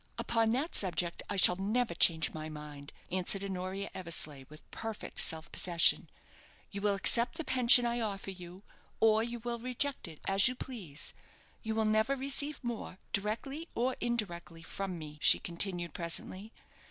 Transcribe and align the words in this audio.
"Upon 0.17 0.51
that 0.53 0.73
subject 0.73 1.21
I 1.29 1.35
shall 1.35 1.57
never 1.57 1.93
change 1.93 2.33
my 2.33 2.49
mind," 2.49 2.91
answered 3.11 3.43
Honoria 3.43 3.91
Eversleigh, 3.93 4.45
with 4.49 4.63
perfect 4.71 5.19
self 5.19 5.51
possession. 5.51 6.09
"You 6.71 6.81
will 6.81 6.95
accept 6.95 7.35
the 7.37 7.43
pension 7.43 7.85
I 7.85 8.01
offer 8.01 8.31
you, 8.31 8.63
or 8.99 9.21
you 9.21 9.37
will 9.41 9.59
reject 9.59 10.07
it, 10.07 10.19
as 10.27 10.47
you 10.47 10.55
please 10.55 11.13
you 11.61 11.75
will 11.75 11.85
never 11.85 12.15
receive 12.15 12.63
more, 12.63 12.97
directly 13.13 13.67
or 13.75 13.95
indirectly, 14.01 14.63
from 14.63 14.97
me," 14.97 15.19
she 15.21 15.37
continued, 15.37 15.93
presently. 15.93 16.51